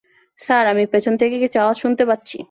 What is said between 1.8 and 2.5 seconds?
শুনতে পাচ্ছি।